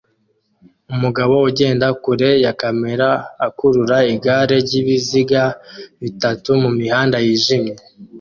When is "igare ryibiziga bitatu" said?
4.13-6.49